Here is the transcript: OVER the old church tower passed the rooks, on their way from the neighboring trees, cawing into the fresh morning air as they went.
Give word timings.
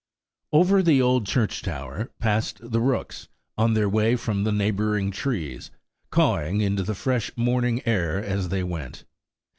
OVER 0.51 0.81
the 0.81 0.99
old 0.99 1.27
church 1.27 1.61
tower 1.61 2.09
passed 2.17 2.71
the 2.71 2.81
rooks, 2.81 3.27
on 3.55 3.75
their 3.75 3.87
way 3.87 4.15
from 4.15 4.45
the 4.45 4.51
neighboring 4.51 5.11
trees, 5.11 5.69
cawing 6.09 6.59
into 6.59 6.81
the 6.81 6.95
fresh 6.95 7.29
morning 7.37 7.83
air 7.85 8.17
as 8.17 8.49
they 8.49 8.63
went. 8.63 9.05